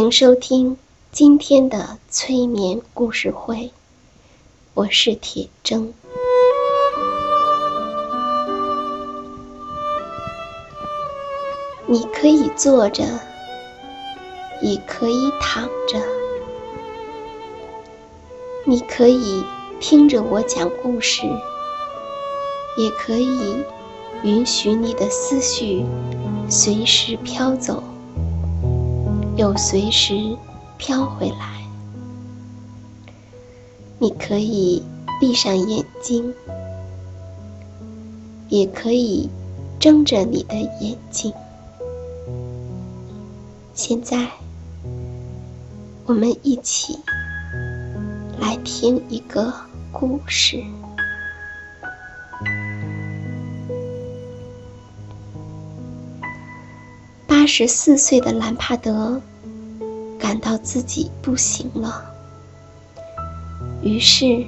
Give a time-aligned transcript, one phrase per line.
[0.00, 0.78] 迎收听
[1.12, 3.70] 今天的催眠故事会，
[4.72, 5.88] 我是铁铮。
[11.86, 13.04] 你可以坐着，
[14.62, 16.00] 也可以躺着，
[18.64, 19.44] 你可以
[19.80, 21.26] 听着我讲故事，
[22.78, 23.62] 也可以
[24.22, 25.84] 允许你的思绪
[26.48, 27.82] 随时飘走。
[29.40, 30.36] 又随时
[30.76, 31.64] 飘回来。
[33.98, 34.82] 你可以
[35.18, 36.34] 闭上眼睛，
[38.50, 39.30] 也可以
[39.78, 41.32] 睁着你的眼睛。
[43.72, 44.28] 现在，
[46.04, 46.98] 我们一起
[48.38, 49.50] 来听一个
[49.90, 50.62] 故事。
[57.40, 59.18] 八十四岁的兰帕德
[60.18, 62.04] 感到自己不行了，
[63.80, 64.44] 于是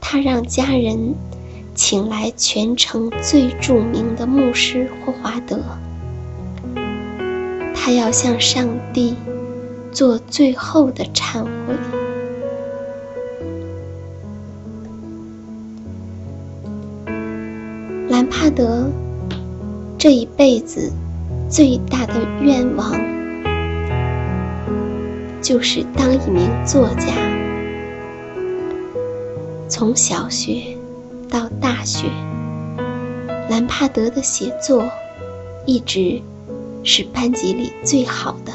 [0.00, 1.14] 他让家人
[1.72, 5.60] 请来全城最著名的牧师霍华德，
[7.72, 9.14] 他要向上帝
[9.92, 11.76] 做最后的忏悔。
[18.08, 18.90] 兰帕德
[19.96, 20.90] 这一辈子。
[21.48, 22.92] 最大的愿望
[25.40, 27.14] 就是当一名作家。
[29.68, 30.76] 从小学
[31.28, 32.08] 到大学，
[33.48, 34.88] 兰帕德的写作
[35.66, 36.20] 一直
[36.82, 38.52] 是班级里最好的，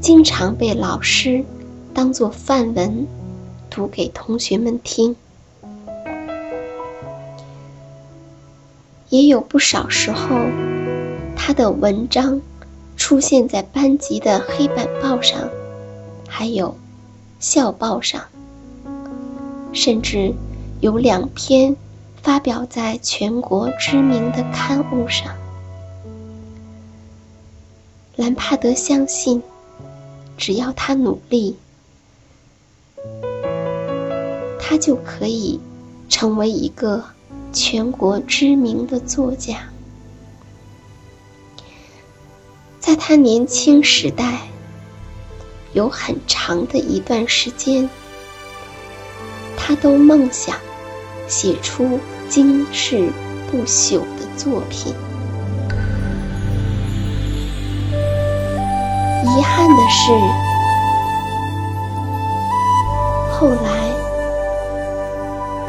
[0.00, 1.44] 经常被老师
[1.92, 3.06] 当做范文
[3.68, 5.14] 读给同学们听。
[9.14, 10.34] 也有不少时候，
[11.36, 12.42] 他的文章
[12.96, 15.48] 出现在班级的黑板报上，
[16.28, 16.76] 还有
[17.38, 18.20] 校报上，
[19.72, 20.34] 甚至
[20.80, 21.76] 有两篇
[22.24, 25.32] 发表在全国知名的刊物上。
[28.16, 29.40] 兰帕德相信，
[30.36, 31.56] 只要他努力，
[34.58, 35.60] 他就可以
[36.08, 37.04] 成为一个。
[37.54, 39.58] 全国知名的作家，
[42.80, 44.40] 在他年轻时代，
[45.72, 47.88] 有很长的一段时间，
[49.56, 50.56] 他都梦想
[51.28, 53.08] 写出经世
[53.52, 54.92] 不朽的作品。
[59.22, 60.12] 遗憾的是，
[63.32, 63.83] 后来。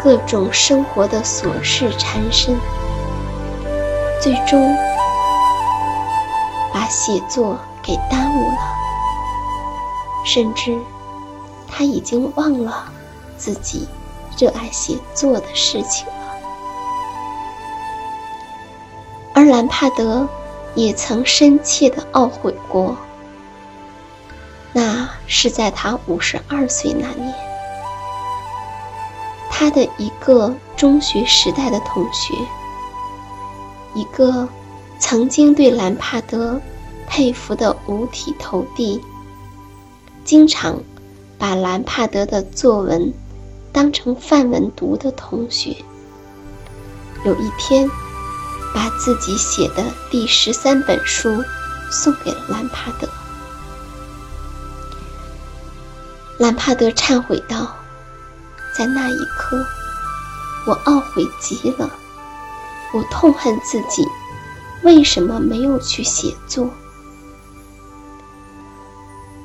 [0.05, 2.55] 各种生活的琐事缠身，
[4.21, 4.77] 最终
[6.71, 8.57] 把写作给耽误了，
[10.23, 10.77] 甚至
[11.67, 12.87] 他已经忘了
[13.35, 13.87] 自己
[14.37, 16.13] 热爱写作的事情了。
[19.33, 20.29] 而兰帕德
[20.75, 22.95] 也曾深切的懊悔过。
[24.71, 27.33] 那是在他五十二岁那年，
[29.57, 32.35] 他的一个中学时代的同学，
[33.93, 34.49] 一个
[34.99, 36.59] 曾经对兰帕德
[37.07, 39.01] 佩服的五体投地，
[40.25, 40.77] 经常
[41.37, 43.13] 把兰帕德的作文
[43.71, 45.73] 当成范文读的同学，
[47.23, 47.89] 有一天
[48.73, 51.41] 把自己写的第十三本书
[51.89, 53.07] 送给了兰帕德。
[56.39, 57.73] 兰帕德忏悔道
[58.77, 59.65] ：“在那一刻，
[60.67, 61.89] 我懊悔极了，
[62.93, 64.05] 我痛恨自己，
[64.83, 66.69] 为什么没有去写作？”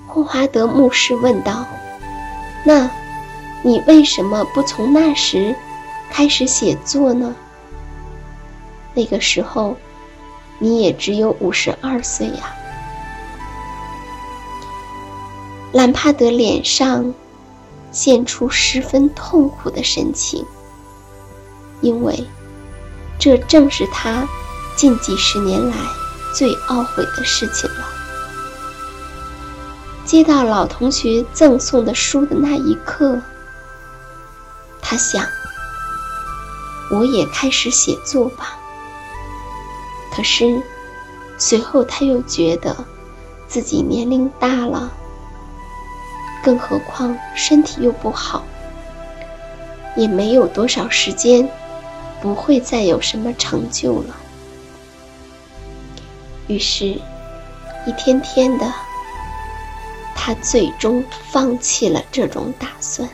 [0.09, 1.65] 霍华德牧师问道
[2.67, 2.91] ：“那，
[3.63, 5.55] 你为什么不从那时
[6.11, 7.35] 开始写作呢？
[8.93, 9.77] 那个时候，
[10.59, 12.53] 你也只有五十二岁呀。”
[15.73, 17.15] 兰帕德脸上
[17.91, 20.45] 现出十分痛苦的神情，
[21.81, 22.27] 因为
[23.19, 24.29] 这正是他
[24.77, 25.77] 近几十年来
[26.35, 27.87] 最懊悔的事情了。
[30.05, 33.21] 接到老同学赠送的书的那一刻，
[34.81, 35.25] 他想
[36.91, 38.57] ：“我也开始写作吧。”
[40.13, 40.61] 可是
[41.39, 42.77] 随后他又觉得
[43.47, 44.90] 自己年龄大了。
[46.43, 48.45] 更何况身体又不好，
[49.97, 51.49] 也没有多少时间，
[52.21, 54.17] 不会再有什么成就了。
[56.47, 56.87] 于是，
[57.87, 58.73] 一天天的，
[60.15, 63.09] 他最终放弃了这种打算。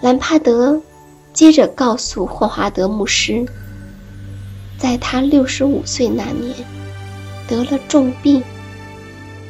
[0.00, 0.80] 兰帕德
[1.32, 3.46] 接着告诉霍华德牧师，
[4.76, 6.54] 在他六十五岁那年，
[7.48, 8.44] 得了重病。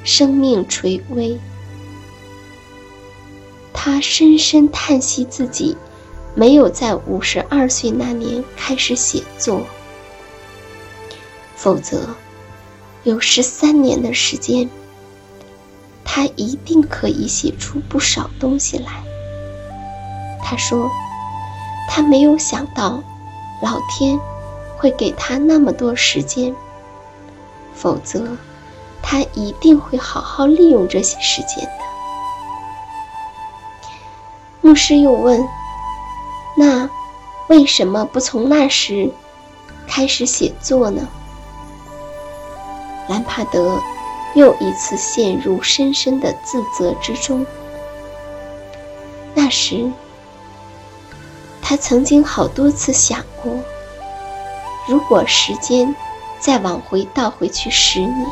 [0.04, 1.40] 生命垂危，
[3.72, 5.76] 他深深叹息自己
[6.34, 9.62] 没有在五十二岁那年开始写作，
[11.56, 12.14] 否则
[13.02, 14.68] 有十三年的时间，
[16.04, 19.02] 他一定可以写出不少东西来。
[20.42, 20.90] 他说
[21.88, 23.02] ：“他没有想到
[23.62, 24.20] 老天
[24.76, 26.54] 会给他那么多时间，
[27.74, 28.36] 否则。”
[29.06, 31.70] 他一定会好好利用这些时间的。
[34.62, 35.46] 牧师又问
[36.56, 36.88] ：“那
[37.48, 39.12] 为什么不从那时
[39.86, 41.06] 开始写作呢？”
[43.06, 43.78] 兰帕德
[44.34, 47.44] 又一次陷入深深的自责之中。
[49.34, 49.92] 那时，
[51.60, 53.52] 他曾经好多次想过，
[54.88, 55.94] 如果时间
[56.40, 58.26] 再往回倒回去十年。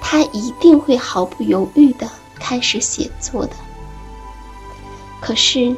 [0.00, 3.52] 他一定会毫不犹豫地开始写作的。
[5.20, 5.76] 可是，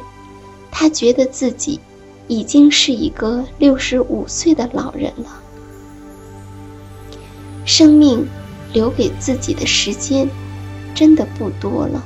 [0.69, 1.79] 他觉得自己
[2.27, 5.41] 已经是一个六十五岁的老人了，
[7.65, 8.27] 生命
[8.71, 10.29] 留给自己的时间
[10.93, 12.03] 真的不多了。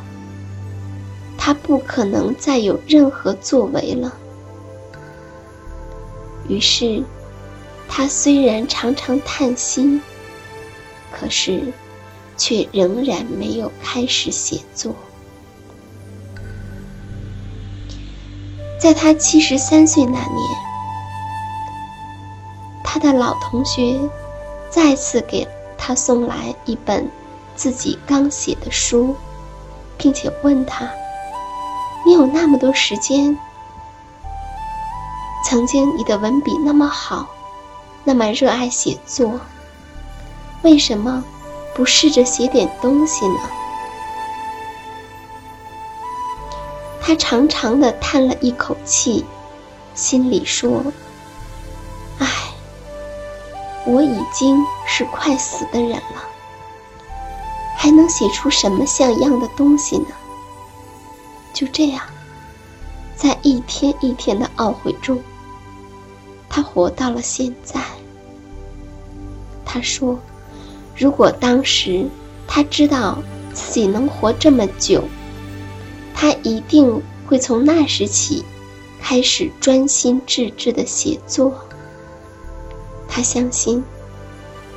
[1.37, 4.15] 他不可能再有任何作为了。
[6.47, 7.03] 于是，
[7.89, 9.99] 他虽然常常叹息，
[11.11, 11.73] 可是。
[12.45, 14.93] 却仍然没有开始写作。
[18.77, 20.37] 在他七十三岁那年，
[22.83, 23.97] 他的老同学
[24.69, 25.47] 再次给
[25.77, 27.09] 他送来一本
[27.55, 29.15] 自己刚写的书，
[29.97, 30.91] 并且问他
[32.05, 33.37] ：“你有那么多时间？
[35.45, 37.29] 曾经你的文笔那么好，
[38.03, 39.39] 那么热爱写作，
[40.63, 41.23] 为什么？”
[41.75, 43.39] 不试着写点东西呢？
[47.01, 49.25] 他长长的叹了一口气，
[49.93, 50.83] 心里说
[52.19, 52.27] ：“唉，
[53.85, 56.23] 我已经是快死的人了，
[57.75, 60.07] 还能写出什么像样的东西呢？”
[61.53, 62.01] 就这样，
[63.15, 65.21] 在一天一天的懊悔中，
[66.49, 67.81] 他活到了现在。
[69.65, 70.17] 他说。
[70.95, 72.05] 如果当时
[72.47, 73.21] 他知道
[73.53, 75.03] 自己能活这么久，
[76.13, 78.43] 他一定会从那时起
[79.01, 81.53] 开始专心致志的写作。
[83.07, 83.83] 他相信，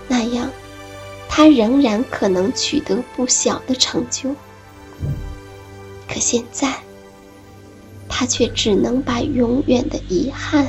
[0.08, 0.50] 那样
[1.28, 4.30] 他仍然可能取得不小的成就。
[6.08, 6.75] 可现在，
[8.08, 10.66] 他却只能把永远的遗憾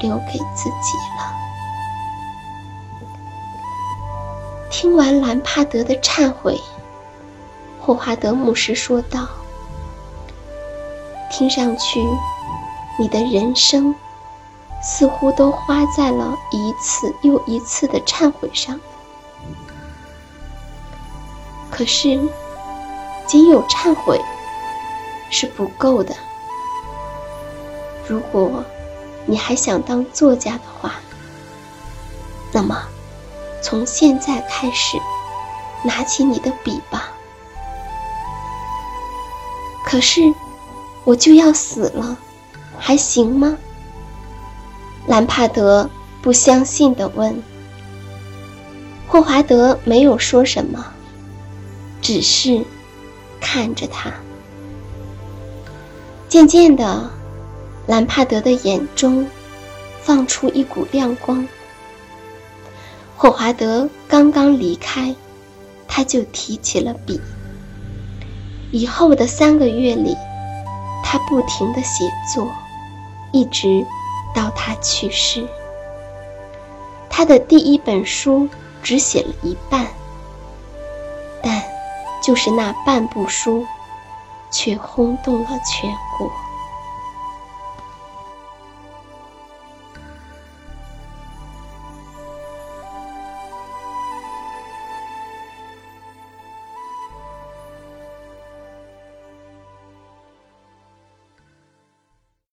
[0.00, 1.41] 留给自己了。
[4.82, 6.60] 听完兰帕德的忏悔，
[7.80, 9.28] 霍华德牧师说道
[11.30, 12.04] ：“听上去，
[12.98, 13.94] 你的人生
[14.82, 18.80] 似乎都花在了一次又一次的忏悔上。
[21.70, 22.20] 可是，
[23.24, 24.20] 仅有忏悔
[25.30, 26.12] 是不够的。
[28.08, 28.64] 如果
[29.26, 30.94] 你还想当作家的话，
[32.50, 32.82] 那么……”
[33.62, 34.98] 从现在开始，
[35.84, 37.12] 拿起你的笔吧。
[39.86, 40.20] 可是，
[41.04, 42.16] 我就要死了，
[42.78, 43.56] 还行吗？
[45.06, 45.88] 兰帕德
[46.20, 47.42] 不相信地问。
[49.08, 50.84] 霍华德没有说什么，
[52.00, 52.64] 只是
[53.40, 54.12] 看着他。
[56.28, 57.10] 渐渐的，
[57.86, 59.26] 兰帕德的眼中
[60.00, 61.46] 放出一股亮光。
[63.22, 65.14] 霍华德刚刚离开，
[65.86, 67.20] 他就提起了笔。
[68.72, 70.16] 以后的三个月里，
[71.04, 72.50] 他不停的写作，
[73.30, 73.86] 一直
[74.34, 75.46] 到他去世。
[77.08, 78.48] 他的第一本书
[78.82, 79.86] 只写了一半，
[81.44, 81.62] 但
[82.20, 83.64] 就是那半部书，
[84.50, 86.11] 却轰动了全国。